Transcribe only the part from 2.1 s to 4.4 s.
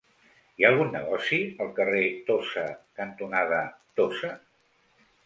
Tossa cantonada Tossa?